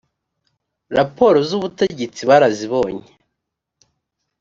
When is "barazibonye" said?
2.29-3.07